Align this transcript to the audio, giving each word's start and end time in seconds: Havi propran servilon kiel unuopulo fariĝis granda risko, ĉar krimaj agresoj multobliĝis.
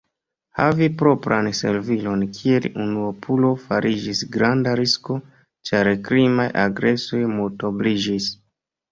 Havi 0.59 0.85
propran 0.99 1.47
servilon 1.57 2.23
kiel 2.37 2.63
unuopulo 2.85 3.51
fariĝis 3.65 4.21
granda 4.35 4.73
risko, 4.79 5.17
ĉar 5.71 5.89
krimaj 6.07 6.47
agresoj 6.63 7.21
multobliĝis. 7.35 8.31